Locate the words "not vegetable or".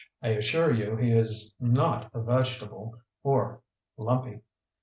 1.59-3.61